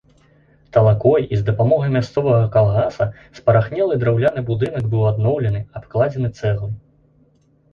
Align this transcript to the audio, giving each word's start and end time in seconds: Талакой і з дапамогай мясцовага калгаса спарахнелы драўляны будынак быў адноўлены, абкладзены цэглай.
Талакой 0.75 1.21
і 1.35 1.37
з 1.41 1.43
дапамогай 1.49 1.89
мясцовага 1.97 2.47
калгаса 2.55 3.07
спарахнелы 3.41 3.99
драўляны 4.05 4.41
будынак 4.49 4.83
быў 4.95 5.07
адноўлены, 5.11 5.59
абкладзены 5.83 6.29
цэглай. 6.39 6.75